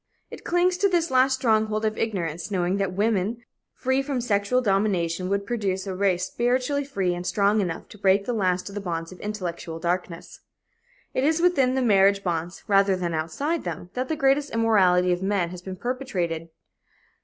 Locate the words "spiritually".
6.25-6.83